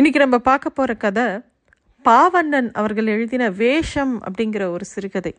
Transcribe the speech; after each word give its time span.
இன்னைக்கு 0.00 0.20
நம்ம 0.22 0.38
பார்க்க 0.46 0.68
போகிற 0.70 0.92
கதை 0.94 1.24
பாவண்ணன் 2.04 2.68
அவர்கள் 2.80 3.08
எழுதின 3.14 3.44
வேஷம் 3.58 4.12
அப்படிங்கிற 4.26 4.62
ஒரு 4.74 4.84
சிறுகதை. 4.84 5.32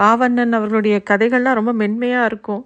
பாவண்ணன் 0.00 0.56
அவர்களுடைய 0.58 0.96
கதைகள்லாம் 1.10 1.56
ரொம்ப 1.58 1.72
மென்மையாக 1.72 2.26
இருக்கும். 2.30 2.62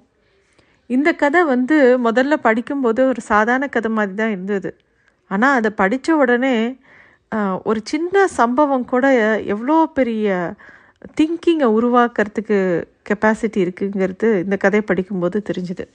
இந்த 0.91 1.09
கதை 1.13 1.41
வந்து 1.45 1.77
முதல்ல 2.07 2.37
படிக்கும்போது 2.47 3.03
ஒரு 3.11 3.23
சாதாரண 3.29 3.67
கதை 3.67 3.91
மாதிரி 3.91 4.15
தான் 4.21 4.33
இருந்தது. 4.37 4.71
ஆனால் 5.31 5.57
அதை 5.59 5.71
படித்த 5.83 6.17
உடனே 6.23 6.55
ஒரு 7.63 7.83
சின்ன 7.93 8.25
சம்பவம் 8.39 8.89
கூட 8.93 9.05
எவ்வளோ 9.55 9.77
பெரிய 9.99 10.57
திங்கிங்கை 11.21 11.69
உருவாக்குறதுக்கு 11.79 12.59
கெப்பாசிட்டி 13.11 13.61
இருக்குங்கிறது 13.67 14.31
இந்த 14.47 14.59
கதையை 14.65 14.87
படிக்கும்போது 14.91 15.45
தெரிஞ்சுது. 15.51 15.87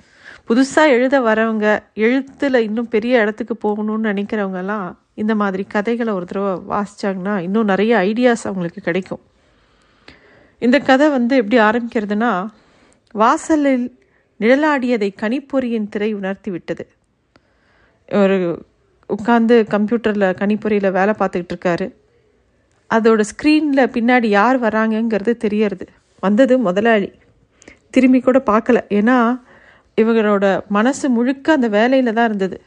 புதுசாக 0.49 0.95
எழுத 0.95 1.19
வரவங்க 1.27 1.67
எழுத்தில் 2.07 2.65
இன்னும் 2.69 2.89
பெரிய 2.95 3.25
இடத்துக்கு 3.25 3.57
போகணும்னு 3.67 4.09
நினைக்கிறவங்கெல்லாம் 4.13 4.87
இந்த 5.17 5.35
மாதிரி 5.35 5.63
கதைகளை 5.63 6.13
ஒரு 6.13 6.25
தடவை 6.25 6.53
வாசிச்சாங்கன்னா 6.73 7.35
இன்னும் 7.37 7.65
நிறைய 7.65 7.97
ஐடியாஸ் 7.97 8.43
அவங்களுக்கு 8.43 8.81
கிடைக்கும். 8.81 9.21
இந்த 10.59 10.79
கதை 10.79 11.09
வந்து 11.09 11.35
எப்படி 11.35 11.57
ஆரம்பிக்கிறதுனா 11.59 12.31
வாசலில் 13.15 13.85
நிழலாடியதை 14.39 15.09
கணிப்பொறியின் 15.21 15.89
திரை 15.89 16.09
உணர்த்தி 16.13 16.49
விட்டது. 16.51 16.83
ஒரு 18.11 18.37
உட்காந்து 19.09 19.55
கம்ப்யூட்டரில் 19.73 20.35
கணிப்பொறியில் 20.41 20.91
வேலை 20.91 21.13
பார்த்துக்கிட்டு 21.19 21.55
இருக்காரு. 21.55 21.87
அதோட 22.89 23.21
ஸ்க்ரீனில் 23.31 23.91
பின்னாடி 23.95 24.25
யார் 24.25 24.57
வராங்கங்கிறது 24.61 25.33
தெரியறது. 25.37 25.85
வந்தது 26.19 26.57
முதலாளி. 26.57 27.09
திரும்பி 27.89 28.19
கூட 28.19 28.37
பார்க்கல. 28.45 28.79
ஏன்னா 28.89 29.17
இவங்களோட 29.97 30.45
மனசு 30.67 31.09
முழுக்க 31.09 31.53
அந்த 31.53 31.67
வேலையில் 31.67 32.13
தான் 32.13 32.25
இருந்தது. 32.25 32.57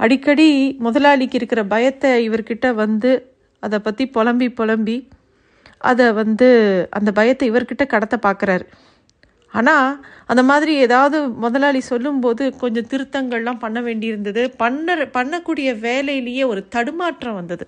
அடிக்கடி 0.00 0.48
முதலாளிக்கு 0.78 1.36
இருக்கிற 1.36 1.60
பயத்தை 1.64 2.10
இவர்கிட்ட 2.28 2.66
வந்து 2.74 3.10
அதை 3.62 3.78
பற்றி 3.80 4.04
புலம்பி 4.06 4.48
புலம்பி 4.48 4.96
அதை 5.80 6.06
வந்து 6.12 6.48
அந்த 6.90 7.10
பயத்தை 7.12 7.46
இவர்கிட்ட 7.50 7.84
கடத்த 7.86 8.16
பார்க்குறாரு 8.26 8.64
ஆனால் 9.54 9.88
அந்த 10.26 10.42
மாதிரி 10.42 10.72
ஏதாவது 10.76 11.16
முதலாளி 11.28 11.80
சொல்லும்போது 11.80 12.44
கொஞ்சம் 12.62 12.88
திருத்தங்கள்லாம் 12.90 13.60
பண்ண 13.64 13.78
வேண்டியிருந்தது. 13.80 14.42
பண்ண 14.56 14.96
பண்ணக்கூடிய 15.16 15.68
வேலையிலேயே 15.80 16.44
ஒரு 16.44 16.62
தடுமாற்றம் 16.68 17.34
வந்தது. 17.34 17.64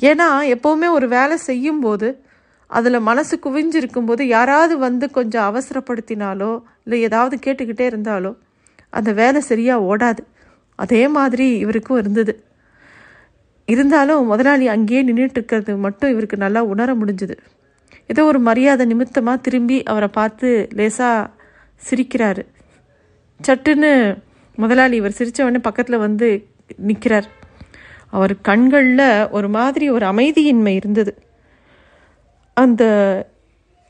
ஏன்னா 0.00 0.28
எப்போவுமே 0.54 0.88
ஒரு 0.96 1.06
வேலை 1.08 1.36
செய்யும்போது 1.48 2.08
அதில் 2.70 3.00
மனசு 3.00 3.34
குவிஞ்சிருக்கும்போது 3.44 4.22
யாராவது 4.36 4.74
வந்து 4.78 5.06
கொஞ்சம் 5.10 5.46
அவசரப்படுத்தினாலோ 5.50 6.52
இல்லை 6.84 6.98
ஏதாவது 7.08 7.36
கேட்டுக்கிட்டே 7.46 7.86
இருந்தாலோ 7.92 8.32
அந்த 8.92 9.10
வேலை 9.12 9.40
சரியாக 9.40 9.86
ஓடாது. 9.90 10.22
அதே 10.80 11.02
மாதிரி 11.08 11.46
இவருக்கும் 11.58 11.98
இருந்தது. 11.98 12.32
இருந்தாலும் 13.68 14.26
முதலாளி 14.26 14.66
அங்கேயே 14.66 15.02
நின்றுட்டு 15.04 15.36
இருக்கிறது 15.36 15.72
மட்டும் 15.76 16.10
இவருக்கு 16.10 16.36
நல்லா 16.36 16.60
உணர 16.64 16.94
முடிஞ்சுது. 16.94 17.36
ஏதோ 18.06 18.22
ஒரு 18.24 18.38
மரியாதை 18.38 18.84
நிமித்தமாக 18.86 19.42
திரும்பி 19.46 19.76
அவரை 19.82 20.08
பார்த்து 20.08 20.48
லேசாக 20.74 21.30
சிரிக்கிறாரு. 21.80 22.42
சட்டுன்னு 23.40 23.92
முதலாளி 24.56 24.96
இவர் 24.96 25.16
சிரித்தவொடனே 25.18 25.58
பக்கத்தில் 25.58 26.04
வந்து 26.06 26.28
நிற்கிறார் 26.76 27.28
அவர் 28.10 28.34
கண்களில் 28.40 29.28
ஒரு 29.30 29.48
மாதிரி 29.48 29.86
ஒரு 29.90 30.06
அமைதியின்மை 30.06 30.74
இருந்தது. 30.74 31.12
அந்த 32.56 32.82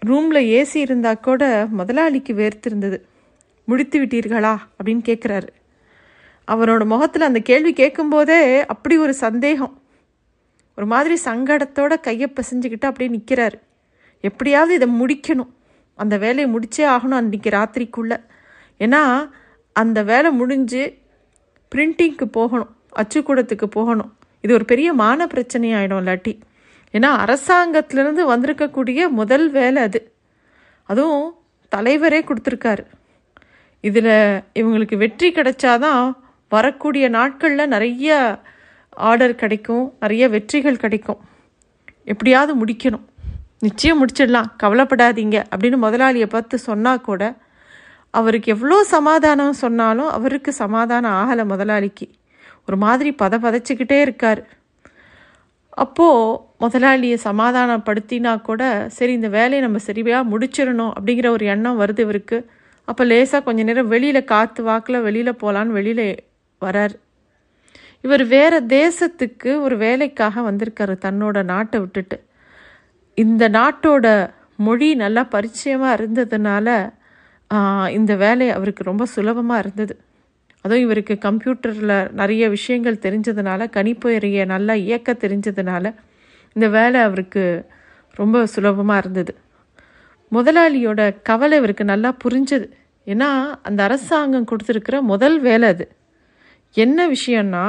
ரூமில் 0.02 0.48
ஏசி 0.56 0.76
இருந்தால் 0.76 1.24
கூட 1.26 1.42
முதலாளிக்கு 1.70 2.32
வேர்த்திருந்தது 2.34 2.98
முடித்து 3.64 3.96
விட்டீர்களா? 4.00 4.54
அப்படின்னு 4.76 5.02
கேட்குறாரு 5.08 5.48
அவனோட 6.50 6.84
முகத்தில் 6.84 7.22
அந்த 7.22 7.40
கேள்வி 7.40 7.72
கேட்கும்போதே 7.72 8.66
அப்படி 8.66 8.98
ஒரு 8.98 9.14
சந்தேகம். 9.14 9.82
ஒரு 10.76 10.86
மாதிரி 10.86 11.16
சங்கடத்தோட 11.24 12.00
கையை 12.00 12.32
பிசைஞ்சுக்கிட்டு 12.34 12.84
அப்படியே 12.84 13.10
நிற்கிறாரு 13.18 13.58
எப்படியாவது 14.20 14.74
இதை 14.74 14.88
முடிக்கணும். 15.00 15.50
அந்த 15.94 16.18
வேலையை 16.18 16.54
முடிச்சே 16.54 16.80
ஆகணும் 16.80 17.20
அன்றைக்கி 17.20 17.48
ராத்திரிக்குள்ளே. 17.50 18.16
ஏன்னா 18.78 19.30
அந்த 19.72 20.02
வேலை 20.02 20.30
முடிஞ்சு 20.30 20.98
பிரிண்டிங்க்கு 21.74 22.24
போகணும். 22.24 22.76
அச்சுக்கூடத்துக்கு 22.96 23.64
போகணும். 23.64 24.16
இது 24.40 24.54
ஒரு 24.54 24.64
பெரிய 24.64 24.92
மான 24.92 25.26
பிரச்சனை 25.26 25.72
ஆகிடும் 25.72 26.00
இல்லாட்டி. 26.02 26.40
ஏன்னா 26.92 27.10
அரசாங்கத்திலேருந்து 27.24 28.22
வந்திருக்கக்கூடிய 28.32 29.08
முதல் 29.08 29.50
வேலை 29.50 29.82
அது. 29.82 30.12
அதுவும் 30.84 31.34
தலைவரே 31.76 32.20
கொடுத்துருக்காரு. 32.22 32.84
இதில் 33.80 34.40
இவங்களுக்கு 34.54 34.96
வெற்றி 34.96 35.32
கிடைச்சாதான் 35.32 36.14
வரக்கூடிய 36.50 37.04
நாட்களில் 37.08 37.72
நிறைய 37.74 38.16
ஆர்டர் 39.08 39.40
கிடைக்கும் 39.42 39.84
நிறைய 40.02 40.24
வெற்றிகள் 40.28 40.82
கிடைக்கும். 40.84 41.20
எப்படியாவது 42.04 42.52
முடிக்கணும். 42.60 43.04
நிச்சயம் 43.66 44.00
முடிச்சிடலாம். 44.00 44.48
கவலைப்படாதீங்க 44.62 45.36
அப்படின்னு 45.52 45.78
முதலாளியை 45.86 46.28
பார்த்து 46.34 46.58
சொன்னால் 46.68 47.06
கூட 47.08 47.22
அவருக்கு 48.10 48.48
எவ்வளோ 48.52 48.78
சமாதானம் 48.94 49.58
சொன்னாலும் 49.64 50.10
அவருக்கு 50.16 50.52
சமாதானம் 50.52 51.16
ஆகலை 51.20 51.44
முதலாளிக்கு. 51.44 52.06
ஒரு 52.66 52.76
மாதிரி 52.84 53.10
பத 53.22 53.34
பதைச்சிக்கிட்டே 53.44 53.98
இருக்கார். 54.00 54.40
அப்போது 55.84 56.38
முதலாளியை 56.64 57.16
சமாதானப்படுத்தினா 57.24 58.32
கூட 58.48 58.62
சரி 58.96 59.12
இந்த 59.12 59.28
வேலையை 59.36 59.60
நம்ம 59.60 59.78
சரியாக 59.88 60.30
முடிச்சிடணும் 60.32 60.92
அப்படிங்கிற 60.96 61.28
ஒரு 61.36 61.44
எண்ணம் 61.46 61.80
வருது 61.80 62.02
இவருக்கு. 62.06 62.38
அப்போ 62.88 63.04
லேசாக 63.04 63.42
கொஞ்ச 63.44 63.62
நேரம் 63.62 63.92
வெளியில் 63.94 64.28
காற்று 64.32 64.62
வாக்கில் 64.64 65.04
வெளியில் 65.06 65.38
போகலான்னு 65.42 65.76
வெளியில் 65.78 66.06
வரார். 66.64 66.94
இவர் 68.04 68.24
வேற 68.36 68.52
தேசத்துக்கு 68.78 69.50
ஒரு 69.66 69.76
வேலைக்காக 69.84 70.42
வந்திருக்காரு 70.50 70.94
தன்னோட 71.06 71.38
நாட்டை 71.52 71.78
விட்டுட்டு. 71.80 72.16
இந்த 73.14 73.42
நாட்டோட 73.58 74.06
மொழி 74.66 74.88
நல்லா 75.02 75.22
பரிச்சயமாக 75.34 75.96
இருந்ததுனால 75.98 76.68
இந்த 77.98 78.12
வேலை 78.22 78.46
அவருக்கு 78.56 78.82
ரொம்ப 78.90 79.04
சுலபமாக 79.14 79.62
இருந்தது. 79.62 79.94
அதுவும் 80.64 80.84
இவருக்கு 80.86 81.14
கம்ப்யூட்டரில் 81.26 81.94
நிறைய 82.20 82.44
விஷயங்கள் 82.56 83.02
தெரிஞ்சதுனால 83.04 83.66
கணிப்பொறியை 83.76 84.44
நல்லா 84.54 84.74
இயக்க 84.86 85.12
தெரிஞ்சதுனால 85.24 85.94
இந்த 86.56 86.66
வேலை 86.76 86.98
அவருக்கு 87.08 87.44
ரொம்ப 88.20 88.42
சுலபமாக 88.54 89.00
இருந்தது. 89.02 89.32
முதலாளியோட 90.32 91.00
கவலை 91.28 91.58
இவருக்கு 91.60 91.84
நல்லா 91.92 92.10
புரிஞ்சது. 92.24 92.66
ஏன்னா 93.06 93.30
அந்த 93.68 93.80
அரசாங்கம் 93.88 94.48
கொடுத்துருக்கிற 94.50 94.96
முதல் 95.12 95.38
வேலை 95.48 95.68
அது. 95.74 95.84
என்ன 96.74 97.08
விஷயம்னா 97.08 97.64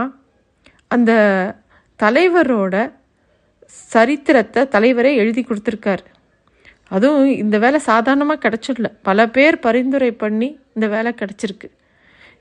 அந்த 0.87 1.11
தலைவரோட 2.03 2.75
சரித்திரத்தை 3.93 4.61
தலைவரே 4.75 5.11
எழுதி 5.15 5.41
கொடுத்துருக்காரு. 5.41 6.03
அதுவும் 6.87 7.29
இந்த 7.43 7.57
வேலை 7.57 7.79
சாதாரணமாக 7.79 8.41
கிடச்சிடல. 8.45 8.87
பல 9.01 9.27
பேர் 9.29 9.57
பரிந்துரை 9.59 10.11
பண்ணி 10.11 10.49
இந்த 10.73 10.87
வேலை 10.87 11.11
கிடச்சிருக்கு. 11.21 11.67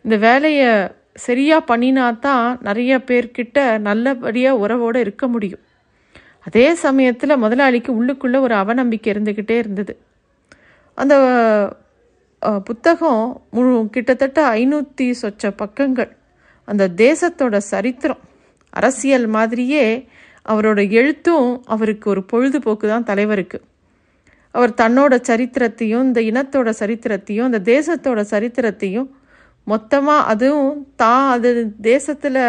இந்த 0.03 0.16
வேலையை 0.16 0.71
சரியாக 1.15 1.69
பண்ணினா 1.71 2.19
தான் 2.19 2.59
நிறைய 2.62 2.92
பேர்கிட்ட 2.98 3.78
நல்லபடியாக 3.78 4.60
உறவோடு 4.65 4.98
இருக்க 5.00 5.28
முடியும். 5.28 5.65
அதே 6.41 6.75
சமயத்தில் 6.75 7.42
முதலாளிக்கு 7.44 7.91
உள்ளுக்குள்ளே 8.00 8.38
ஒரு 8.41 8.54
அவநம்பிக்கை 8.54 9.10
இருந்துக்கிட்டே 9.15 9.56
இருந்தது. 9.62 9.94
அந்த 10.94 11.15
புத்தகம் 12.65 13.25
முழு 13.50 13.88
கிட்டத்தட்ட 13.91 14.41
ஐநூற்றி 14.50 15.06
சொச்ச 15.22 15.53
பக்கங்கள். 15.56 16.10
அந்த 16.71 16.85
தேசத்தோட 17.05 17.57
சரித்திரம் 17.73 18.23
அரசியல் 18.79 19.27
மாதிரியே 19.37 19.85
அவரோட 20.47 20.81
எழுத்தும் 20.99 21.49
அவருக்கு 21.75 22.07
ஒரு 22.11 22.23
பொழுதுபோக்கு 22.33 22.87
தான் 22.89 23.09
தலைவருக்கு. 23.11 23.59
அவர் 24.55 24.73
தன்னோட 24.83 25.15
சரித்திரத்தையும் 25.29 26.05
இந்த 26.09 26.21
இனத்தோட 26.31 26.71
சரித்திரத்தையும் 26.83 27.49
இந்த 27.51 27.61
தேசத்தோட 27.73 28.21
சரித்திரத்தையும் 28.35 29.09
மொத்தமாக 29.67 30.29
அதுவும் 30.33 30.79
தான் 31.03 31.27
அது 31.35 31.51
தேசத்தில் 31.91 32.43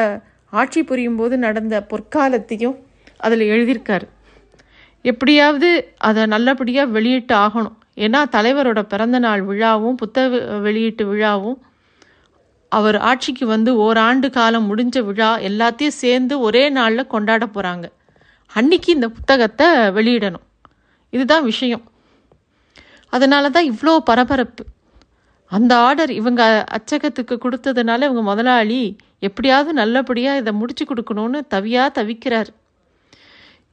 ஆட்சி 0.53 0.82
புரியும் 0.84 1.20
போது 1.20 1.36
நடந்த 1.38 1.76
பொற்காலத்தையும் 1.91 2.78
அதில் 3.26 3.44
எழுதியிருக்காரு. 3.53 4.08
எப்படியாவது 5.06 5.70
அதை 6.08 6.24
நல்லபடியாக 6.26 6.94
வெளியிட்டு 6.96 7.35
ஆகணும். 7.46 7.78
ஏன்னா 8.06 8.20
தலைவரோட 8.35 8.79
பிறந்தநாள் 8.94 9.44
விழாவும் 9.50 10.00
புத்தக 10.02 10.40
வெளியீட்டு 10.66 11.03
விழாவும் 11.12 11.58
அவர் 12.72 12.97
ஆட்சிக்கு 13.09 13.46
வந்து 13.46 13.72
ஓராண்டு 13.85 14.28
காலம் 14.29 14.68
முடிஞ்ச 14.70 14.97
விழா 15.08 15.32
எல்லாத்தையும் 15.50 16.00
சேர்ந்து 16.03 16.34
ஒரே 16.40 16.64
நாளில் 16.70 17.12
கொண்டாட 17.14 17.46
போகிறாங்க 17.46 17.88
அன்னைக்கு 18.52 18.90
இந்த 18.96 19.08
புத்தகத்தை 19.08 19.68
வெளியிடணும். 19.97 20.46
இதுதான் 21.14 21.44
விஷயம். 21.44 21.84
அதனால 23.14 23.50
தான் 23.50 23.70
இவ்வளோ 23.72 23.94
பரபரப்பு. 24.09 24.64
அந்த 25.52 25.72
ஆர்டர் 25.88 26.12
இவங்க 26.12 26.41
அச்சகத்துக்கு 26.78 27.35
கொடுத்ததுனால 27.38 28.06
இவங்க 28.08 28.23
முதலாளி 28.32 28.82
எப்படியாவது 29.20 29.72
நல்லபடியாக 29.74 30.41
இதை 30.41 30.52
முடிச்சு 30.53 30.84
கொடுக்கணும்னு 30.85 31.40
தவியாக 31.53 31.96
தவிக்கிறார். 31.97 32.52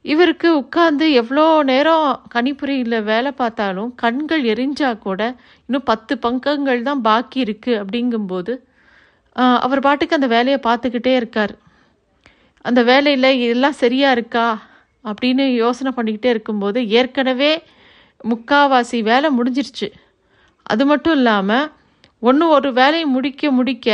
இவருக்கு 0.05 0.49
உட்காந்து 0.61 1.05
எவ்வளோ 1.21 1.45
நேரம் 1.63 2.09
கணிப்புரியில் 2.33 2.97
வேலை 3.01 3.31
பார்த்தாலும் 3.31 3.89
கண்கள் 3.95 4.43
எரிஞ்சா 4.43 4.89
கூட 4.97 5.21
இன்னும் 5.69 5.87
பத்து 5.91 6.13
பங்கங்கள் 6.17 6.81
தான் 6.81 7.01
பாக்கி 7.01 7.39
இருக்குது 7.45 7.79
அப்படிங்கும்போது 7.81 8.53
அவர் 9.65 9.85
பாட்டுக்கு 9.85 10.17
அந்த 10.17 10.29
வேலையை 10.35 10.59
பார்த்துக்கிட்டே 10.67 11.13
இருக்கார். 11.19 11.53
அந்த 12.65 12.81
வேலையில் 12.89 13.29
எல்லாம் 13.53 13.81
சரியாக 13.83 14.15
இருக்கா 14.17 14.47
அப்படின்னு 15.05 15.43
யோசனை 15.63 15.91
பண்ணிக்கிட்டே 15.97 16.29
இருக்கும்போது 16.35 16.79
ஏற்கனவே 16.99 17.51
முக்காவாசி 18.31 18.97
வேலை 19.09 19.29
முடிஞ்சிருச்சு. 19.37 19.87
அது 20.71 20.83
மட்டும் 20.85 21.15
இல்லாமல் 21.19 21.69
ஒன்று 22.23 22.45
ஒரு 22.55 22.69
வேலையை 22.79 23.05
முடிக்க 23.15 23.51
முடிக்க 23.59 23.87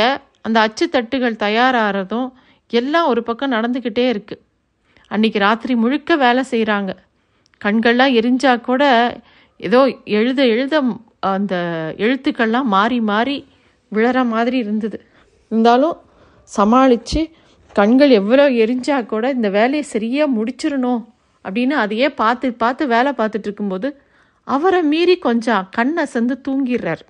அந்த 0.46 0.58
அச்சு 0.66 0.84
தட்டுகள் 0.94 1.42
தயாராகிறதும் 1.44 2.28
எல்லாம் 2.72 3.10
ஒரு 3.12 3.20
பக்கம் 3.28 3.54
நடந்துக்கிட்டே 3.56 4.04
இருக்குது 4.14 4.42
அன்றைக்கி 5.14 5.38
ராத்திரி 5.44 5.74
முழுக்க 5.82 6.16
வேலை 6.22 6.42
செய்கிறாங்க 6.52 6.92
கண்கள்லாம் 7.60 8.16
எரிஞ்சால் 8.20 8.64
கூட 8.68 8.82
ஏதோ 9.60 9.80
எழுத 10.18 10.40
எழுத 10.54 10.76
அந்த 11.34 11.54
எழுத்துக்கள்லாம் 12.04 12.68
மாறி 12.76 12.98
மாறி 13.10 13.36
விழற 13.92 14.18
மாதிரி 14.32 14.56
இருந்தது. 14.64 14.98
இருந்தாலும் 15.50 15.96
சமாளித்து 16.42 17.20
கண்கள் 17.74 18.10
எவ்வளோ 18.10 18.50
எரிஞ்சா 18.50 19.06
கூட 19.06 19.30
இந்த 19.30 19.48
வேலையை 19.48 19.82
சரியாக 19.82 20.34
முடிச்சிடணும் 20.36 21.02
அப்படின்னு 21.44 21.74
அதையே 21.82 22.10
பார்த்து 22.10 22.52
பார்த்து 22.52 22.86
வேலை 22.86 23.12
பார்த்துட்டு 23.12 23.46
இருக்கும்போது 23.48 23.88
அவரை 24.44 24.82
மீறி 24.82 25.18
கொஞ்சம் 25.18 25.68
கண்ணை 25.70 26.04
சந்து 26.14 26.34
தூங்கிடுறார். 26.48 27.02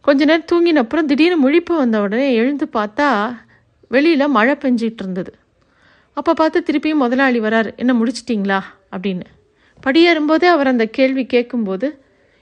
கொஞ்ச 0.00 0.24
நேரம் 0.24 0.48
தூங்கின 0.52 0.76
அப்புறம் 0.76 1.06
திடீர்னு 1.06 1.36
முழிப்பு 1.44 1.72
வந்த 1.76 2.00
உடனே 2.00 2.34
எழுந்து 2.34 2.68
பார்த்தா 2.72 3.36
வெளியில் 3.88 4.28
மழை 4.28 4.54
பெஞ்சிட்டு 4.54 5.02
இருந்தது. 5.02 5.32
அப்போ 6.16 6.34
பார்த்து 6.34 6.64
திருப்பியும் 6.66 7.02
முதலாளி 7.04 7.40
வரார் 7.40 7.76
என்ன 7.76 7.92
முடிச்சிட்டிங்களா? 7.92 8.60
அப்படின்னு. 8.96 9.26
படியேறும்போதே 9.86 10.44
அவர் 10.44 10.66
அந்த 10.66 10.86
கேள்வி 10.86 11.26
கேட்கும்போது 11.26 12.00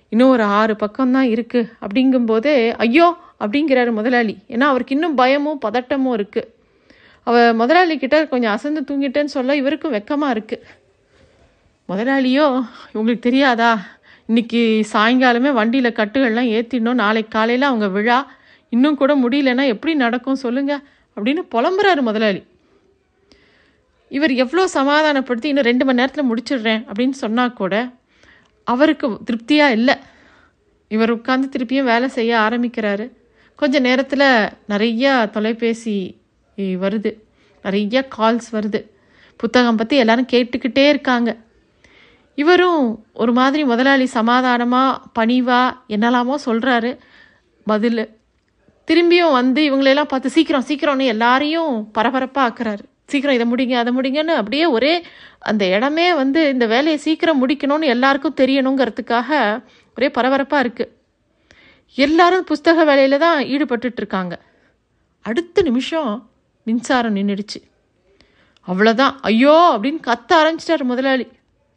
இன்னும் 0.08 0.30
ஒரு 0.30 0.42
ஆறு 0.42 0.74
பக்கம்தான் 0.74 1.28
இருக்குது 1.34 1.70
அப்படிங்கும்போதே 1.80 2.74
ஐயோ 2.76 3.16
அப்படிங்கிறாரு 3.40 3.90
முதலாளி. 3.98 4.34
ஏன்னா 4.54 4.66
அவருக்கு 4.72 4.96
இன்னும் 4.96 5.18
பயமும் 5.20 5.60
பதட்டமும் 5.66 6.14
இருக்குது 6.18 6.48
அவ 7.26 7.36
முதலாளி 7.60 7.94
கிட்ட 8.02 8.16
கொஞ்சம் 8.32 8.54
அசந்து 8.56 8.80
தூங்கிட்டேன்னு 8.88 9.34
சொல்ல 9.36 9.56
இவருக்கும் 9.60 9.94
வெக்கமாக 9.96 10.34
இருக்குது 10.36 10.66
முதலாளியோ 11.90 12.46
உங்களுக்கு 12.98 13.26
தெரியாதா? 13.28 13.70
இன்னைக்கு 14.30 14.60
சாயங்காலமே 14.92 15.50
வண்டியில் 15.58 15.96
கட்டுகள்லாம் 15.98 16.48
ஏற்றிடணும் 16.56 17.00
நாளைக்கு 17.02 17.32
காலையில் 17.36 17.68
அவங்க 17.68 17.86
விழா. 17.96 18.18
இன்னும் 18.74 18.98
கூட 19.02 19.12
முடியலன்னா 19.24 19.64
எப்படி 19.74 19.92
நடக்கும் 20.04 20.42
சொல்லுங்க 20.44 20.72
அப்படின்னு 21.16 21.42
புலம்புறாரு 21.54 22.02
முதலாளி. 22.08 22.42
இவர் 24.16 24.32
எவ்வளோ 24.42 24.64
சமாதானப்படுத்தி 24.78 25.48
இன்னும் 25.52 25.68
ரெண்டு 25.70 25.84
மணி 25.86 26.00
நேரத்தில் 26.00 26.28
முடிச்சிடுறேன் 26.30 26.82
அப்படின்னு 26.88 27.16
சொன்னால் 27.24 27.56
கூட 27.60 27.74
அவருக்கு 28.72 29.06
திருப்தியாக 29.28 29.76
இல்லை. 29.78 29.96
இவர் 30.94 31.14
உட்காந்து 31.16 31.52
திருப்பியும் 31.54 31.90
வேலை 31.92 32.08
செய்ய 32.18 32.32
ஆரம்பிக்கிறாரு. 32.46 33.06
கொஞ்ச 33.58 33.76
நேரத்தில் 33.78 34.26
நிறையா 34.72 35.12
தொலைபேசி 35.34 35.96
வருது. 36.82 37.10
நிறையா 37.64 38.00
கால்ஸ் 38.16 38.48
வருது. 38.56 38.80
புத்தகம் 39.40 39.76
பற்றி 39.76 39.96
எல்லாரும் 39.96 40.32
கேட்டுக்கிட்டே 40.32 40.84
இருக்காங்க. 40.88 41.30
இவரும் 42.38 42.82
ஒரு 43.12 43.32
மாதிரி 43.32 43.62
முதலாளி 43.64 44.06
சமாதானமாக 44.18 45.00
பணிவாக 45.12 45.76
என்னெல்லாமோ 45.94 46.34
சொல்கிறாரு 46.46 46.92
பதில். 47.66 48.02
திரும்பியும் 48.88 49.36
வந்து 49.38 49.60
இவங்களெல்லாம் 49.70 50.10
பார்த்து 50.12 50.34
சீக்கிரம் 50.36 50.68
சீக்கிரம்னு 50.68 51.10
எல்லாரையும் 51.14 51.72
பரபரப்பாக 51.92 52.46
ஆக்குறாரு 52.46 52.84
சீக்கிரம் 53.12 53.36
இதை 53.38 53.46
முடிங்க 53.52 53.74
அதை 53.80 53.90
முடிங்கன்னு 53.96 54.34
அப்படியே 54.34 54.66
ஒரே 54.66 54.92
அந்த 55.50 55.64
இடமே 55.76 56.06
வந்து 56.14 56.40
இந்த 56.48 56.66
வேலையை 56.66 56.98
சீக்கிரம் 56.98 57.42
முடிக்கணும்னு 57.42 57.92
எல்லாருக்கும் 57.94 58.38
தெரியணுங்கிறதுக்காக 58.40 59.30
ஒரே 59.96 60.08
பரபரப்பாக 60.08 60.64
இருக்குது 60.64 60.90
எல்லாரும் 61.96 62.46
புஸ்தக 62.50 62.84
வேலையில் 62.84 63.18
தான் 63.18 63.44
ஈடுபட்டு 63.44 63.92
இருக்காங்க 63.96 64.34
அடுத்த 65.24 65.62
நிமிஷம் 65.62 66.10
மின்சாரம் 66.66 67.16
நின்றுடுச்சு 67.16 67.58
அவ்வளோதான் 68.68 69.16
ஐயோ! 69.20 69.74
அப்படின்னு 69.74 70.00
கத்த 70.06 70.30
ஆரம்பிச்சிட்டார் 70.34 70.82
முதலாளி. 70.82 71.26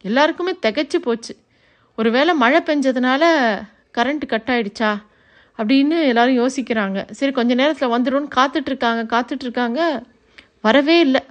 எல்லாருக்குமே 0.04 0.52
திகைச்சு 0.66 0.96
போச்சு. 0.96 1.32
ஒருவேளை 1.98 2.34
மழை 2.34 2.60
பெஞ்சதுனால 2.60 3.22
கரண்ட் 3.98 4.26
கட் 4.26 4.48
ஆயிடுச்சா? 4.48 4.90
அப்படின்னு 5.58 6.06
எல்லாரும் 6.06 6.38
யோசிக்கிறாங்க. 6.38 7.10
சரி 7.10 7.32
கொஞ்ச 7.32 7.54
நேரத்தில் 7.54 7.88
வந்துடும்னு 7.88 8.28
காத்துட்ருக்காங்க 8.36 9.02
காத்துட்ருக்காங்க. 9.14 9.80
வரவே 10.60 11.00
இல்லை. 11.00 11.22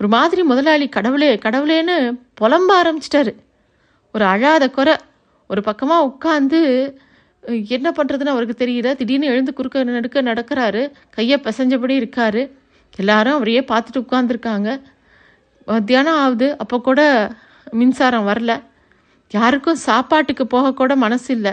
ஒரு 0.00 0.08
மாதிரி 0.08 0.42
முதலாளி 0.42 0.88
கடவுளே 0.88 1.34
கடவுளேன்னு 1.36 1.96
புலம்ப 2.40 2.70
ஆரம்பிச்சிட்டாரு. 2.82 3.32
ஒரு 4.14 4.24
அழாத 4.24 4.70
குறை. 4.70 4.96
ஒரு 5.50 5.62
பக்கமாக 5.62 6.08
உட்காந்து 6.10 6.60
என்ன 7.46 7.90
பண்ணுறதுன்னு 7.90 8.34
அவருக்கு 8.34 8.66
தெரியல. 8.66 8.96
திடீர்னு 8.96 9.26
எழுந்து 9.26 9.52
குறுக்க 9.52 9.84
நடுக்க 9.84 10.22
நடக்கிறாரு. 10.22 10.92
கையை 11.10 11.40
பிசைஞ்சபடி 11.42 11.94
இருக்காரு. 12.02 12.50
எல்லாரும் 12.96 13.34
அவரையே 13.34 13.60
பார்த்துட்டு 13.60 14.02
உட்காந்துருக்காங்க 14.04 14.80
மத்தியானம் 15.66 16.18
ஆகுது. 16.18 16.58
அப்போ 16.58 16.80
கூட 16.80 17.00
மின்சாரம் 17.70 18.28
வரல. 18.28 18.62
யாருக்கும் 19.30 19.76
சாப்பாட்டுக்கு 19.76 20.46
போகக்கூட 20.46 20.96
மனசு 20.96 21.34
இல்லை. 21.34 21.52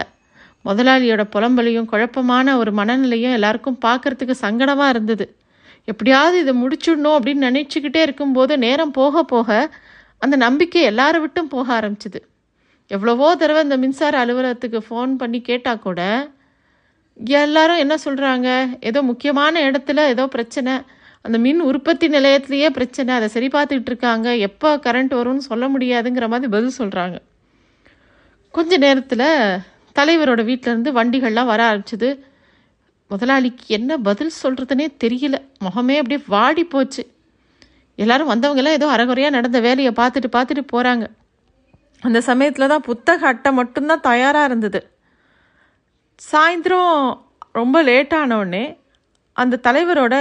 முதலாளியோட 0.64 1.22
புலம்பலையும் 1.34 1.84
குழப்பமான 1.84 2.56
ஒரு 2.56 2.70
மனநிலையும் 2.70 3.32
எல்லாருக்கும் 3.32 3.78
பார்க்கறதுக்கு 3.84 4.34
சங்கடமாக 4.40 4.88
இருந்தது. 4.88 5.36
எப்படியாவது 5.84 6.38
இதை 6.38 6.52
முடிச்சிடணும் 6.62 7.16
அப்படின்னு 7.18 7.46
நினச்சிக்கிட்டே 7.48 8.00
இருக்கும்போது 8.02 8.58
நேரம் 8.58 8.90
போக 8.90 9.22
போக 9.22 9.70
அந்த 10.18 10.36
நம்பிக்கை 10.36 10.90
எல்லாரை 10.90 11.20
விட்டும் 11.20 11.48
போக 11.48 11.80
ஆரம்பிச்சுது. 11.80 12.20
எவ்வளவோ 12.90 13.26
தடவை 13.40 13.60
இந்த 13.66 13.76
மின்சார 13.82 14.14
அலுவலகத்துக்கு 14.24 14.80
ஃபோன் 14.86 15.12
பண்ணி 15.22 15.40
கேட்டால் 15.48 15.84
கூட 15.86 16.00
எல்லாரும் 17.40 17.80
என்ன 17.84 17.94
சொல்கிறாங்க 18.04 18.48
ஏதோ 18.88 19.00
முக்கியமான 19.08 19.62
இடத்துல 19.70 20.04
ஏதோ 20.14 20.24
பிரச்சனை. 20.34 20.74
அந்த 21.24 21.36
மின் 21.44 21.60
உற்பத்தி 21.70 22.06
நிலையத்திலேயே 22.08 22.68
பிரச்சனை. 22.76 23.10
அதை 23.18 23.28
சரி 23.34 23.48
பார்த்துக்கிட்டு 23.54 23.90
இருக்காங்க. 23.92 24.28
எப்போ 24.48 24.70
கரண்ட் 24.86 25.12
வரும்னு 25.18 25.48
சொல்ல 25.50 25.64
முடியாதுங்கிற 25.74 26.28
மாதிரி 26.32 26.50
பதில் 26.54 26.78
சொல்கிறாங்க 26.78 27.16
கொஞ்ச 28.54 28.76
நேரத்தில் 28.84 29.26
தலைவரோட 29.96 30.40
வீட்டிலேருந்து 30.50 30.90
வண்டிகள்லாம் 30.98 31.50
வர 31.52 31.60
ஆரம்பிச்சது. 31.70 32.10
முதலாளிக்கு 33.10 33.64
என்ன 33.78 33.98
பதில் 34.08 34.32
சொல்கிறதுனே 34.42 34.86
தெரியல. 35.04 35.36
முகமே 35.66 35.96
அப்படியே 36.00 36.20
வாடி 36.36 36.64
போச்சு. 36.74 37.02
எல்லாரும் 37.98 38.32
வந்தவங்கெல்லாம் 38.32 38.78
ஏதோ 38.78 38.88
அறகுறையாக 38.96 39.36
நடந்த 39.36 39.58
வேலையை 39.68 39.92
பார்த்துட்டு 40.00 40.28
பார்த்துட்டு 40.36 40.62
போகிறாங்க 40.74 41.06
அந்த 42.00 42.20
சமயத்தில் 42.20 42.68
தான் 42.68 42.80
புத்தக 42.80 43.26
அட்டை 43.26 43.52
மட்டும்தான் 43.52 44.00
தயாராக 44.00 44.44
இருந்தது. 44.44 44.90
சாயந்தரம் 46.32 47.18
ரொம்ப 47.52 47.82
லேட்டானவுடனே 47.82 48.76
அந்த 49.32 49.60
தலைவரோட 49.62 50.14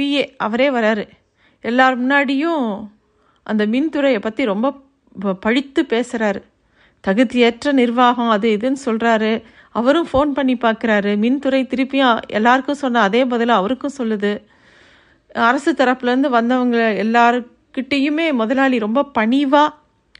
பிஏ 0.00 0.36
அவரே 0.36 0.70
வராரு. 0.70 1.08
எல்லார் 1.60 2.06
முன்னாடியும் 2.06 2.88
அந்த 3.42 3.66
மின்துறையை 3.66 4.20
பற்றி 4.20 4.44
ரொம்ப 4.44 4.74
ப- 5.20 5.34
பழித்து 5.34 5.82
பேசுகிறாரு 5.82 6.42
தகுதியற்ற 7.06 7.72
நிர்வாகம் 7.72 8.28
அது 8.28 8.48
இதுன்னு 8.50 8.76
சொல்கிறாரு 8.84 9.42
அவரும் 9.70 10.06
ஃபோன் 10.12 10.30
பண்ணி 10.30 10.54
பார்க்குறாரு 10.54 11.16
மின்துறை 11.16 11.62
திருப்பியும் 11.66 12.20
எல்லாருக்கும் 12.26 12.74
சொன்ன 12.74 13.00
அதே 13.00 13.24
பதில் 13.24 13.48
அவருக்கும் 13.48 13.96
சொல்லுது. 13.98 14.42
அரசு 15.32 15.72
தரப்புலேருந்து 15.72 16.28
வந்தவங்க 16.28 16.78
எல்லாருக்கிட்டேயுமே 17.04 18.32
முதலாளி 18.32 18.78
ரொம்ப 18.78 19.04
பணிவாக 19.04 19.74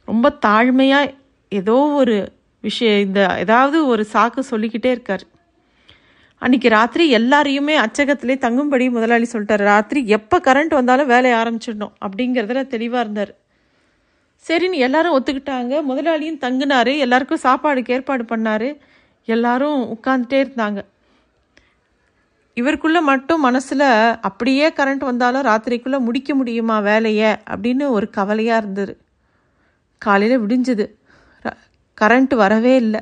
ரொம்ப 0.07 0.39
தாழ்மையாக 0.47 1.15
ஏதோ 1.49 1.75
ஒரு 1.75 2.33
விஷயம் 2.61 3.01
இந்த 3.01 3.37
ஏதாவது 3.39 3.87
ஒரு 3.87 4.07
சாக்கு 4.13 4.39
சொல்லிக்கிட்டே 4.39 4.91
இருக்கார். 4.91 5.25
அன்னைக்கு 6.39 6.69
ராத்திரி 6.69 7.15
எல்லாரையுமே 7.15 7.75
அச்சகத்திலே 7.77 8.35
தங்கும்படி 8.39 8.91
முதலாளி 8.91 9.27
சொல்லிட்டார். 9.33 9.63
ராத்திரி 9.63 10.07
எப்போ 10.07 10.41
கரண்ட் 10.45 10.69
வந்தாலும் 10.69 11.07
வேலையை 11.07 11.39
ஆரம்பிச்சிடணும் 11.39 11.93
அப்படிங்கிறதுல 12.07 12.67
தெளிவாக 12.67 13.01
இருந்தார். 13.01 13.35
சரின்னு 14.49 14.73
எல்லாரும் 14.73 15.17
ஒத்துக்கிட்டாங்க. 15.19 15.81
முதலாளியும் 15.89 16.43
தங்கினார். 16.43 16.99
எல்லாருக்கும் 16.99 17.43
சாப்பாடுக்கு 17.43 17.91
ஏற்பாடு 17.91 18.37
பண்ணார். 18.37 18.77
எல்லாரும் 19.25 19.97
உட்காந்துட்டே 19.97 20.41
இருந்தாங்க. 20.47 20.81
இவருக்குள்ளே 22.55 23.01
மட்டும் 23.01 23.41
மனசில் 23.41 23.87
அப்படியே 24.21 24.69
கரண்ட் 24.69 24.99
வந்தாலும் 24.99 25.43
ராத்திரிக்குள்ளே 25.43 25.99
முடிக்க 25.99 26.35
முடியுமா 26.35 26.81
வேலையை 26.81 27.33
அப்படின்னு 27.51 27.89
ஒரு 27.89 28.11
கவலையாக 28.11 28.63
இருந்தது. 28.63 29.06
காலையில் 30.03 30.43
விடிஞ்சுது. 30.43 30.87
கரண்ட் 31.99 32.35
வரவே 32.43 32.75
இல்லை. 32.77 33.01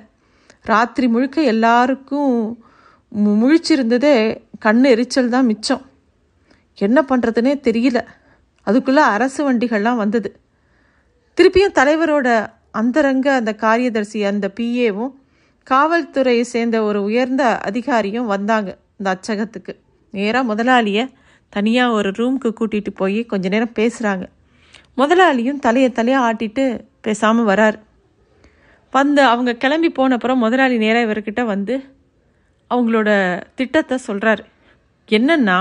ராத்திரி 0.71 1.07
முழுக்க 1.15 1.43
எல்லாருக்கும் 1.55 2.35
முழிச்சிருந்ததே 3.41 4.15
கண் 4.65 4.85
எரிச்சல் 4.93 5.33
தான் 5.35 5.49
மிச்சம். 5.51 5.83
என்ன 6.79 6.99
பண்ணுறதுனே 7.09 7.53
தெரியல. 7.69 7.99
அதுக்குள்ளே 8.67 9.03
அரசு 9.17 9.41
வண்டிகள்லாம் 9.47 10.01
வந்தது. 10.03 10.31
திருப்பியும் 11.37 11.77
தலைவரோட 11.79 12.29
அந்தரங்க 12.81 13.27
அந்த 13.41 13.53
காரியதர்சி 13.65 14.21
அந்த 14.31 14.47
பிஏவும் 14.59 15.13
காவல்துறையை 15.67 16.45
சேர்ந்த 16.55 16.77
ஒரு 16.83 17.01
உயர்ந்த 17.03 17.43
அதிகாரியும் 17.69 18.31
வந்தாங்க 18.35 18.71
இந்த 18.99 19.09
அச்சகத்துக்கு. 19.15 19.73
நேராக 20.15 20.49
முதலாளியை 20.51 21.05
தனியாக 21.49 21.97
ஒரு 21.99 22.11
ரூமுக்கு 22.19 22.51
கூட்டிகிட்டு 22.61 22.93
போய் 22.95 23.21
கொஞ்ச 23.33 23.49
நேரம் 23.49 23.77
பேசுகிறாங்க 23.79 24.25
முதலாளியும் 25.01 25.63
தலையை 25.67 25.91
தலையாக 25.95 26.27
ஆட்டிட்டு 26.29 26.65
பேசாமல் 27.05 27.49
வரார். 27.51 27.77
வந்து 28.93 29.23
அவங்க 29.33 29.53
கிளம்பி 29.63 29.89
போனப்புறம் 29.99 30.43
முதலாளி 30.45 30.77
நேராக 30.83 31.07
இவர்கிட்ட 31.07 31.43
வந்து 31.45 31.75
அவங்களோட 32.71 33.09
திட்டத்தை 33.59 33.97
சொல்கிறார் 34.09 34.43
என்னன்னா 35.09 35.59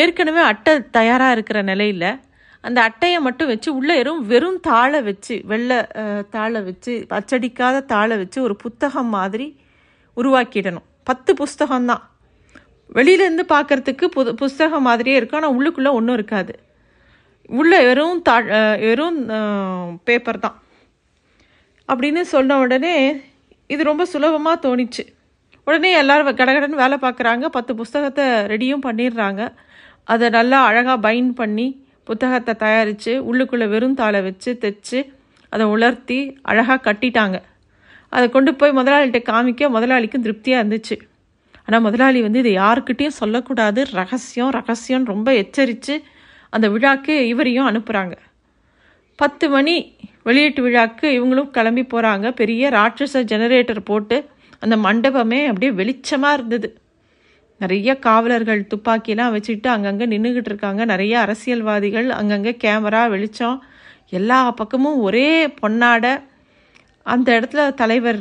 ஏற்கனவே 0.00 0.42
அட்டை 0.50 0.74
தயாராக 0.98 1.34
இருக்கிற 1.36 1.58
நிலையில் 1.70 2.10
அந்த 2.64 2.78
அட்டையை 2.88 3.18
மட்டும் 3.26 3.50
வச்சு 3.52 3.68
உள்ளே 3.78 3.94
வெறும் 3.96 4.22
வெறும் 4.30 4.60
தாளை 4.60 4.98
வச்சு 5.02 5.34
வெள்ளை 5.50 5.78
தாளை 6.30 6.60
வச்சு 6.62 6.94
அச்சடிக்காத 7.18 7.76
தாளை 7.92 8.16
வச்சு 8.22 8.38
ஒரு 8.46 8.56
புத்தகம் 8.64 9.12
மாதிரி 9.16 9.46
உருவாக்கிடணும். 10.16 10.86
பத்து 11.08 11.30
புஸ்தகம்தான். 11.40 12.02
வெளியிலேருந்து 12.94 13.44
பார்க்கறதுக்கு 13.54 14.06
புது 14.16 14.30
புஸ்தகம் 14.34 14.86
மாதிரியே 14.88 15.16
இருக்கும் 15.16 15.38
ஆனால் 15.40 15.54
உள்ளுக்குள்ளே 15.56 15.92
ஒன்றும் 15.98 16.16
இருக்காது. 16.18 16.52
உள்ளே 17.58 17.78
வெறும் 17.88 18.20
தா 18.26 18.34
வெறும் 18.86 19.18
பேப்பர் 20.08 20.42
தான். 20.44 20.56
அப்படின்னு 21.88 22.22
சொன்ன 22.34 22.58
உடனே 22.64 22.94
இது 23.74 23.82
ரொம்ப 23.90 24.04
சுலபமாக 24.12 24.62
தோணிச்சு. 24.66 25.04
உடனே 25.68 25.90
எல்லோரும் 26.00 26.38
கடகடன்னு 26.40 26.82
வேலை 26.82 26.96
பார்க்குறாங்க. 27.04 27.44
பத்து 27.56 27.72
புஸ்தகத்தை 27.80 28.26
ரெடியும் 28.52 28.84
பண்ணிடுறாங்க. 28.86 29.42
அதை 30.12 30.28
நல்லா 30.36 30.58
அழகாக 30.68 30.98
பைண்ட் 31.06 31.32
பண்ணி 31.40 31.66
புத்தகத்தை 32.08 32.52
தயாரித்து 32.62 33.12
உள்ளுக்குள்ளே 33.30 33.66
வெறும் 33.74 33.98
தாளை 34.00 34.20
வச்சு 34.28 34.50
தைச்சு 34.62 35.00
அதை 35.52 35.64
உலர்த்தி 35.74 36.18
அழகாக 36.50 36.84
கட்டிட்டாங்க. 36.86 37.36
அதை 38.14 38.26
கொண்டு 38.36 38.50
போய் 38.60 38.78
முதலாளிகிட்ட 38.78 39.20
காமிக்க 39.30 39.68
முதலாளிக்கும் 39.76 40.24
திருப்தியாக 40.26 40.62
இருந்துச்சு. 40.62 40.96
ஆனால் 41.66 41.84
முதலாளி 41.86 42.20
வந்து 42.26 42.40
இதை 42.44 42.52
யாருக்கிட்டேயும் 42.62 43.18
சொல்லக்கூடாது. 43.20 43.80
ரகசியம் 43.98 44.52
ரகசியம் 44.58 45.04
ரொம்ப 45.12 45.28
எச்சரித்து 45.42 45.94
அந்த 46.52 46.66
விழாக்கு 46.68 47.14
இவரையும் 47.32 47.68
அனுப்புகிறாங்க 47.70 48.14
பத்து 49.18 49.46
மணி 49.48 49.74
வெளியீட்டு 50.22 50.60
விழாக்கு 50.66 51.06
இவங்களும் 51.18 51.50
கிளம்பி 51.50 51.82
போகிறாங்க 51.82 52.30
பெரிய 52.30 52.70
ராட்சச 52.70 53.22
ஜெனரேட்டர் 53.32 53.80
போட்டு 53.80 54.16
அந்த 54.64 54.76
மண்டபமே 54.76 55.40
அப்படியே 55.50 55.72
வெளிச்சமாக 55.80 56.32
இருந்தது. 56.32 56.68
நிறைய 57.60 57.90
காவலர்கள் 57.98 58.60
துப்பாக்கிலாம் 58.66 59.32
வச்சுக்கிட்டு 59.32 59.70
அங்கங்கே 59.70 60.06
நின்றுக்கிட்டு 60.06 60.50
இருக்காங்க. 60.52 60.84
நிறைய 60.84 61.14
அரசியல்வாதிகள் 61.20 62.08
அங்கங்கே 62.10 62.52
கேமரா 62.64 63.02
வெளிச்சம் 63.08 63.56
எல்லா 64.18 64.38
பக்கமும் 64.50 65.00
ஒரே 65.00 65.46
பொன்னாடை. 65.62 66.12
அந்த 67.06 67.28
இடத்துல 67.40 67.74
தலைவர் 67.74 68.20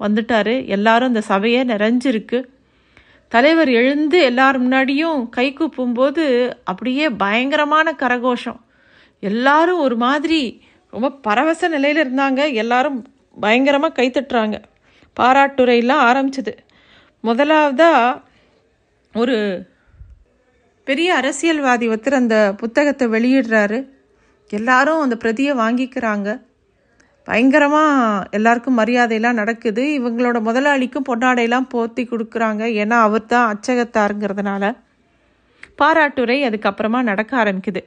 வந்துட்டார். 0.00 0.54
எல்லாரும் 0.66 1.08
அந்த 1.08 1.20
சபையை 1.20 1.62
நிறைஞ்சிருக்கு. 1.64 2.40
தலைவர் 3.28 3.68
எழுந்து 3.68 4.20
எல்லார் 4.20 4.68
முன்னாடியும் 4.68 5.28
கை 5.28 5.52
கூப்பும்போது 5.52 6.52
அப்படியே 6.64 7.08
பயங்கரமான 7.08 7.94
கரகோஷம். 7.98 8.60
எல்லாரும் 9.20 9.78
ஒரு 9.78 9.96
மாதிரி 9.96 10.62
ரொம்ப 10.90 11.10
பரவச 11.10 11.68
நிலையில் 11.68 12.02
இருந்தாங்க. 12.06 12.52
எல்லாரும் 12.52 13.06
பயங்கரமாக 13.40 13.92
கை 13.92 14.10
தட்டுறாங்க. 14.10 14.62
பாராட்டுரையெல்லாம் 15.20 16.04
ஆரம்பிச்சது. 16.10 16.56
முதலாவதாக 17.20 18.20
ஒரு 19.14 19.66
பெரிய 20.84 21.14
அரசியல்வாதி 21.14 21.88
ஒருத்தர் 21.88 22.14
அந்த 22.14 22.54
புத்தகத்தை 22.56 23.08
வெளியிடுறாரு. 23.08 23.88
எல்லாரும் 24.48 25.00
அந்த 25.00 25.16
பிரதியை 25.16 25.56
வாங்கிக்கிறாங்க. 25.56 26.40
பயங்கரமாக 27.28 28.26
எல்லாருக்கும் 28.30 28.78
மரியாதையெல்லாம் 28.80 29.40
நடக்குது. 29.40 29.84
இவங்களோட 29.98 30.38
முதலாளிக்கும் 30.40 31.08
பொன்னாடையெல்லாம் 31.08 31.70
போர்த்தி 31.74 32.02
கொடுக்குறாங்க. 32.04 32.62
ஏன்னா 32.82 32.98
அவர் 33.00 33.24
தான் 33.26 33.50
அச்சகத்தாருங்கிறதுனால. 33.52 34.64
பாராட்டுரை 35.76 36.36
அதுக்கப்புறமா 36.48 37.00
நடக்க 37.02 37.32
ஆரம்பிக்குது. 37.44 37.82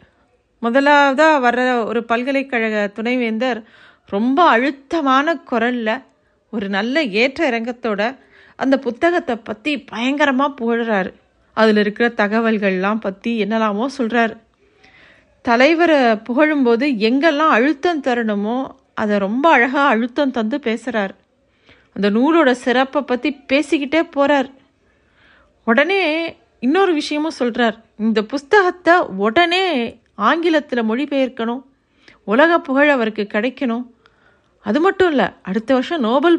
முதலாவதாக 0.62 1.36
வர்ற 1.40 1.62
ஒரு 1.86 2.00
பல்கலைக்கழக 2.04 2.78
துணைவேந்தர் 2.88 3.60
ரொம்ப 4.10 4.40
அழுத்தமான 4.50 5.36
குரலில் 5.42 5.96
ஒரு 6.54 6.68
நல்ல 6.70 7.04
ஏற்ற 7.22 7.40
இறங்கத்தோட 7.50 8.02
அந்த 8.60 8.76
புத்தகத்தை 8.80 9.36
பற்றி 9.40 9.72
பயங்கரமாக 9.92 10.58
புகழ்கிறாரு 10.60 11.12
அதில் 11.58 11.78
இருக்கிற 11.78 12.08
தகவல்கள்லாம் 12.22 13.02
பற்றி 13.02 13.32
என்னெல்லாமோ 13.44 13.86
சொல்கிறாரு 13.98 14.36
தலைவரை 15.46 16.00
புகழும்போது 16.24 16.86
எங்கெல்லாம் 17.10 17.56
அழுத்தம் 17.58 18.04
தரணுமோ 18.04 18.58
அதை 19.02 19.16
ரொம்ப 19.18 19.46
அழகாக 19.56 19.92
அழுத்தம் 19.94 20.36
தந்து 20.38 20.58
பேசுகிறார் 20.60 21.14
அந்த 21.96 22.08
நூலோட 22.18 22.50
சிறப்பை 22.66 23.02
பற்றி 23.02 23.30
பேசிக்கிட்டே 23.52 24.02
போகிறார் 24.16 24.50
உடனே 25.68 26.02
இன்னொரு 26.64 26.92
விஷயமும் 26.94 27.40
சொல்கிறார் 27.40 27.78
இந்த 28.06 28.20
புஸ்தகத்தை 28.24 28.96
உடனே 29.26 29.66
ஆங்கிலத்தில் 30.30 30.88
மொழிபெயர்க்கணும். 30.90 31.62
உலக 32.24 32.52
புகழ் 32.60 32.90
அவருக்கு 32.90 33.24
கிடைக்கணும். 33.34 33.86
அது 34.66 34.80
மட்டும் 34.80 35.10
இல்லை 35.10 35.28
அடுத்த 35.42 35.70
வருஷம் 35.74 36.04
நோபல் 36.08 36.38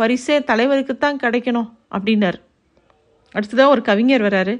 பரிசே 0.00 0.36
தலைவருக்கு 0.50 0.94
தான் 0.96 1.20
கிடைக்கணும் 1.22 1.68
அப்படின்னார். 1.94 2.38
அடுத்ததாக 3.34 3.72
ஒரு 3.74 3.82
கவிஞர் 3.82 4.24
வராரு. 4.28 4.54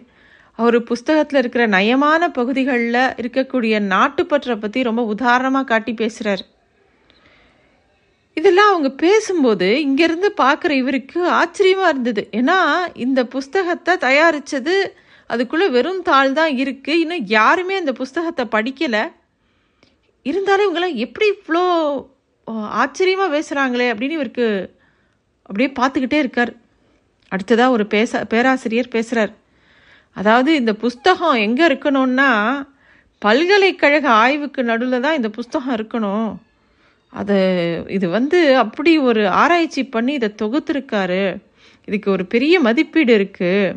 அவர் 0.59 0.79
புஸ்தகத்தில் 0.83 1.41
இருக்கிற 1.41 1.65
நயமான 1.67 2.23
பகுதிகளில் 2.39 3.05
இருக்கக்கூடிய 3.23 3.75
நாட்டுப்பற்றை 3.93 4.57
பற்றி 4.57 4.81
ரொம்ப 4.89 5.03
உதாரணமாக 5.13 5.69
காட்டி 5.71 5.93
பேசுகிறார் 5.95 6.43
இதெல்லாம் 8.37 8.71
அவங்க 8.73 8.91
பேசும்போது 9.05 9.69
இங்கேருந்து 9.87 10.29
பார்க்குற 10.43 10.73
இவருக்கு 10.83 11.21
ஆச்சரியமாக 11.41 11.93
இருந்தது. 11.93 12.23
ஏன்னா 12.39 12.59
இந்த 13.05 13.21
புஸ்தகத்தை 13.35 13.95
தயாரித்தது 14.07 14.77
அதுக்குள்ளே 15.31 15.67
வெறும் 15.77 16.03
தாள் 16.09 16.33
தான் 16.39 16.53
இருக்குது 16.62 17.01
இன்னும் 17.03 17.27
யாருமே 17.39 17.75
அந்த 17.81 17.93
புஸ்தகத்தை 18.01 18.45
படிக்கலை. 18.57 19.03
இருந்தாலும் 20.27 20.67
இவங்களாம் 20.67 20.99
எப்படி 21.05 21.27
இவ்வளோ 21.35 21.62
ஆச்சரியமாக 22.83 23.35
பேசுகிறாங்களே 23.37 23.87
அப்படின்னு 23.93 24.19
இவருக்கு 24.19 24.47
அப்படியே 25.49 25.71
பார்த்துக்கிட்டே 25.79 26.19
இருக்கார். 26.23 26.53
அடுத்ததாக 27.33 27.75
ஒரு 27.77 27.85
பேச 27.95 28.21
பேராசிரியர் 28.33 28.95
பேசுகிறார் 28.97 29.33
அதாவது 30.17 30.51
இந்த 30.61 30.73
புஸ்தகம் 30.85 31.43
எங்கே 31.47 31.65
இருக்கணும்னா 31.69 32.31
பல்கலைக்கழக 33.23 34.07
ஆய்வுக்கு 34.25 34.61
நடுவில் 34.71 35.05
தான் 35.05 35.19
இந்த 35.19 35.29
புஸ்தகம் 35.37 35.75
இருக்கணும். 35.79 36.31
அது 37.12 37.37
இது 37.88 38.07
வந்து 38.09 38.38
அப்படி 38.57 38.92
ஒரு 38.99 39.23
ஆராய்ச்சி 39.42 39.83
பண்ணி 39.85 40.12
இதை 40.19 40.31
தொகுத்துருக்காரு. 40.42 41.23
இதுக்கு 41.88 42.09
ஒரு 42.11 42.25
பெரிய 42.26 42.54
மதிப்பீடு 42.61 43.12
இருக்குது 43.19 43.75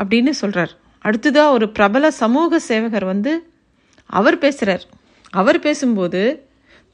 அப்படின்னு 0.00 0.32
சொல்கிறார் 0.42 0.72
அடுத்ததாக 1.04 1.54
ஒரு 1.56 1.66
பிரபல 1.76 2.10
சமூக 2.22 2.58
சேவகர் 2.68 3.06
வந்து 3.12 3.32
அவர் 4.10 4.38
பேசுகிறார் 4.38 4.84
அவர் 5.30 5.58
பேசும்போது 5.60 6.22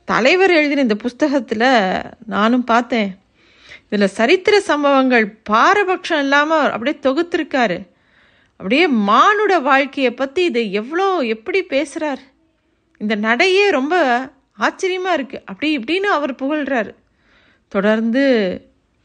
தலைவர் 0.08 0.52
எழுதின 0.58 0.84
இந்த 0.86 0.96
புஸ்தகத்தில் 1.04 1.68
நானும் 2.34 2.64
பார்த்தேன். 2.64 3.10
இதில் 3.88 4.14
சரித்திர 4.18 4.54
சம்பவங்கள் 4.70 5.26
பாரபட்சம் 5.50 6.22
இல்லாமல் 6.24 6.72
அப்படியே 6.74 6.96
தொகுத்திருக்காரு. 7.06 7.78
அப்படியே 8.60 8.84
மானுட 9.10 9.52
வாழ்க்கையை 9.70 10.12
பற்றி 10.14 10.42
இதை 10.44 10.62
எவ்வளோ 10.80 11.06
எப்படி 11.34 11.60
பேசுகிறார் 11.74 12.22
இந்த 13.00 13.14
நடையே 13.26 13.64
ரொம்ப 13.70 13.94
ஆச்சரியமாக 14.58 15.22
இருக்குது 15.22 15.44
அப்படி 15.44 15.78
இப்படின்னு 15.78 16.08
அவர் 16.08 16.32
புகழ்கிறாரு 16.34 16.94
தொடர்ந்து 17.68 18.24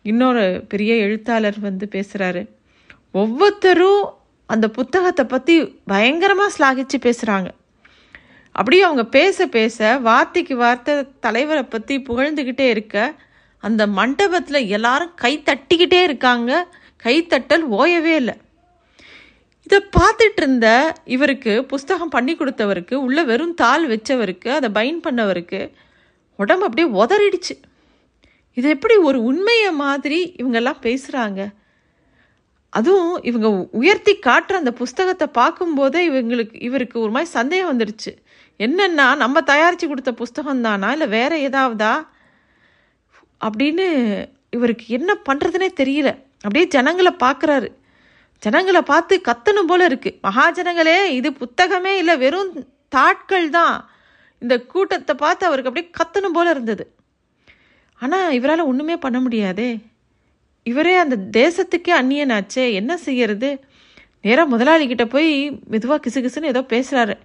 இன்னொரு 0.02 0.64
பெரிய 0.68 0.96
எழுத்தாளர் 0.96 1.60
வந்து 1.60 1.88
பேசுகிறாரு 1.92 2.50
ஒவ்வொருத்தரும் 3.12 4.04
அந்த 4.46 4.70
புத்தகத்தை 4.70 5.26
பற்றி 5.26 5.56
பயங்கரமாக 5.86 6.54
ஸ்லாகிச்சு 6.58 6.98
பேசுகிறாங்க 7.02 7.50
அப்படியே 8.52 8.84
அவங்க 8.84 9.04
பேச 9.06 9.48
பேச 9.48 9.98
வார்த்தைக்கு 10.00 10.56
வார்த்தை 10.58 10.94
தலைவரை 11.20 11.64
பற்றி 11.64 11.98
புகழ்ந்துக்கிட்டே 11.98 12.68
இருக்க 12.70 13.16
அந்த 13.60 13.88
மண்டபத்தில் 13.88 14.68
எல்லாரும் 14.68 15.14
கை 15.16 15.44
தட்டிக்கிட்டே 15.46 16.04
இருக்காங்க. 16.04 16.68
கைத்தட்டல் 17.04 17.64
ஓயவே 17.70 18.14
இல்லை. 18.16 18.36
இதை 19.68 19.80
பார்த்துட்டு 19.98 20.40
இருந்த 20.42 20.68
இவருக்கு 21.06 21.54
புஸ்தகம் 21.66 22.10
பண்ணி 22.10 22.34
கொடுத்தவருக்கு 22.36 22.96
உள்ள 23.06 23.24
வெறும் 23.24 23.54
தாள் 23.54 23.86
வச்சவருக்கு 23.88 24.50
அதை 24.58 24.70
பைண்ட் 24.78 25.06
பண்ணவருக்கு 25.08 25.60
உடம்பு 26.38 26.66
அப்படியே 26.66 26.88
உதறிடுச்சு. 27.04 27.56
இது 28.54 28.70
எப்படி 28.70 28.96
ஒரு 28.96 29.24
உண்மையை 29.24 29.72
மாதிரி 29.72 30.20
இவங்கெல்லாம் 30.38 30.82
பேசுகிறாங்க 30.82 31.42
அதுவும் 32.70 33.24
இவங்க 33.24 33.48
உயர்த்தி 33.72 34.14
காட்டுற 34.16 34.54
அந்த 34.62 34.72
புஸ்தகத்தை 34.72 35.28
பார்க்கும்போதே 35.28 36.10
இவங்களுக்கு 36.10 36.64
இவருக்கு 36.64 37.00
ஒரு 37.00 37.12
மாதிரி 37.12 37.30
சந்தேகம் 37.30 37.72
வந்துடுச்சு. 37.72 38.12
என்னென்னா 38.60 39.08
நம்ம 39.16 39.42
தயாரித்து 39.42 39.88
கொடுத்த 39.88 40.14
புஸ்தகம் 40.14 40.62
தானா? 40.62 40.92
இல்லை 40.92 41.08
வேற 41.08 41.32
ஏதாவதா? 41.50 41.94
அப்படின்னு 43.46 43.88
இவருக்கு 44.50 44.86
என்ன 44.88 45.18
பண்ணுறதுனே 45.30 45.70
தெரியல. 45.82 46.10
அப்படியே 46.36 46.68
ஜனங்களை 46.68 47.14
பார்க்குறாரு. 47.24 47.70
ஜனங்களை 48.40 48.82
பார்த்து 48.82 49.22
கத்தணும் 49.28 49.68
போல 49.68 49.86
இருக்கு. 49.86 50.20
மகாஜனங்களே 50.24 51.06
இது 51.06 51.32
புத்தகமே 51.32 51.98
இல்லை 51.98 52.18
வெறும் 52.18 52.68
தாட்கள் 52.96 53.50
தான். 53.50 53.90
இந்த 54.40 54.62
கூட்டத்தை 54.62 55.16
பார்த்து 55.16 55.46
அவருக்கு 55.46 55.72
அப்படியே 55.72 55.92
கத்தணும் 55.98 56.34
போல 56.34 56.50
இருந்தது. 56.50 56.96
ஆனால் 58.00 58.32
இவரால் 58.32 58.66
ஒன்றுமே 58.66 58.98
பண்ண 58.98 59.20
முடியாதே. 59.20 59.80
இவரே 60.64 60.96
அந்த 60.96 61.18
தேசத்துக்கே 61.40 61.88
அந்நியனாச்சே 61.88 62.74
என்ன 62.74 62.98
செய்யறது? 62.98 63.60
நேராக 64.22 64.58
முதலாளிகிட்ட 64.58 65.06
போய் 65.06 65.60
மெதுவாக 65.66 66.10
கிசு 66.10 66.24
கிசுன்னு 66.24 66.44
ஏதோ 66.44 66.62
பேசுகிறாரு 66.62 67.18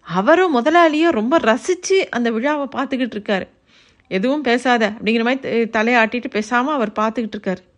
அவரும் 0.00 0.56
முதலாளியும் 0.56 1.10
ரொம்ப 1.10 1.38
ரசித்து 1.38 2.10
அந்த 2.10 2.30
விழாவை 2.30 2.66
பார்த்துக்கிட்டு 2.66 3.14
இருக்காரு. 3.14 3.48
எதுவும் 4.08 4.42
பேசாத 4.42 4.90
அப்படிங்கிற 4.90 5.22
மாதிரி 5.22 5.68
த- 5.68 5.82
தலையாட்டிட்டு 5.82 6.30
பேசாமல் 6.30 6.74
அவர் 6.74 6.92
பார்த்துக்கிட்டு 6.92 7.32
இருக்காரு. 7.36 7.75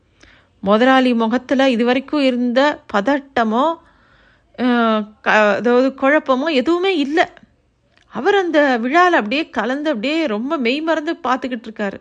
முதலாளி 0.61 1.15
முகத்தில் 1.15 1.67
இது 1.67 1.85
வரைக்கும் 1.85 2.21
இருந்த 2.21 2.61
பதட்டமோ 2.93 3.67
க- 5.21 5.55
அதாவது 5.57 5.95
குழப்பமோ 6.01 6.53
எதுவுமே 6.53 6.97
இல்லை. 6.97 7.25
அவர் 8.13 8.35
அந்த 8.35 8.79
விழாவில் 8.79 9.13
அப்படியே 9.13 9.51
கலந்து 9.51 9.91
அப்படியே 9.91 10.27
ரொம்ப 10.27 10.57
மெய் 10.57 10.81
மறந்து 10.81 11.13
பார்த்துக்கிட்டு 11.15 11.69
இருக்காரு. 11.69 11.99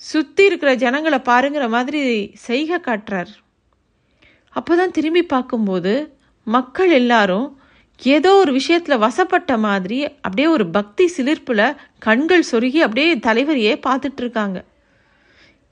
சுற்றி 0.00 0.44
இருக்கிற 0.44 0.74
ஜனங்களை 0.74 1.18
பாருங்கிற 1.18 1.68
மாதிரி 1.68 2.30
செய்கை 2.34 2.78
காட்டுறார். 2.78 3.32
அப்போதான் 4.56 4.90
திரும்பி 4.90 5.22
பார்க்கும்போது 5.22 5.92
மக்கள் 6.46 6.90
எல்லாரும் 6.90 7.58
ஏதோ 8.02 8.34
ஒரு 8.34 8.52
விஷயத்தில் 8.52 8.98
வசப்பட்ட 8.98 9.58
மாதிரி 9.58 9.98
அப்படியே 10.16 10.48
ஒரு 10.48 10.66
பக்தி 10.70 11.12
சிலிர்ப்பில் 11.16 11.76
கண்கள் 11.98 12.44
சொருகி 12.52 12.78
அப்படியே 12.78 13.14
தலைவரையே 13.16 13.74
பார்த்துட்ருக்காங்க 13.86 14.58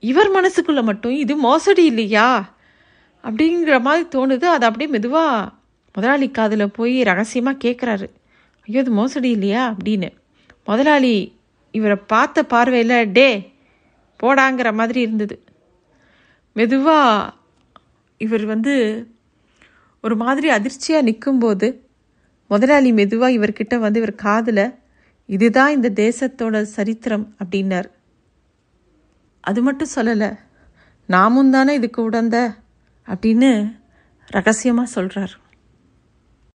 இவர் 0.03 0.31
மனசுக்குள்ளே 0.31 0.83
மட்டும் 0.83 1.13
இது 1.13 1.37
மோசடி 1.37 1.85
இல்லையா? 1.85 2.57
அப்படிங்கிற 3.25 3.81
மாதிரி 3.81 4.09
தோணுது. 4.09 4.45
அது 4.45 4.67
அப்படியே 4.67 4.91
மெதுவாக 4.91 5.53
முதலாளி 5.93 6.31
காதில் 6.31 6.71
போய் 6.71 7.03
ரகசியமாக 7.03 7.69
கேட்குறாரு 7.69 8.07
ஐயோ 8.69 8.81
இது 8.81 8.91
மோசடி 8.91 9.31
இல்லையா? 9.31 9.77
அப்படின்னு. 9.77 10.09
முதலாளி 10.65 11.15
இவரை 11.71 11.97
பார்த்த 11.97 12.43
பார்வையில் 12.43 13.13
டே 13.13 13.53
போடாங்கிற 14.23 14.75
மாதிரி 14.75 15.01
இருந்தது. 15.01 15.37
மெதுவாக 16.53 17.33
இவர் 18.19 18.45
வந்து 18.45 18.75
ஒரு 20.01 20.17
மாதிரி 20.17 20.49
அதிர்ச்சியாக 20.49 21.05
நிற்கும்போது 21.05 21.69
முதலாளி 22.47 22.93
மெதுவாக 22.93 23.37
இவர்கிட்ட 23.39 23.79
வந்து 23.79 24.01
இவர் 24.01 24.15
காதில் 24.15 24.75
இதுதான் 25.27 25.73
இந்த 25.73 25.91
தேசத்தோட 25.91 26.63
சரித்திரம் 26.63 27.35
அப்படின்னார். 27.45 27.89
அது 29.45 29.63
மட்டும் 29.63 29.95
சொல்லலை. 29.95 30.31
நாமும் 31.09 31.51
தானே 31.51 31.75
இதுக்கு 31.75 32.03
உடந்த 32.03 32.37
அப்படின்னு 33.07 33.51
ரகசியமாக 34.27 34.89
சொல்கிறார் 34.89 35.35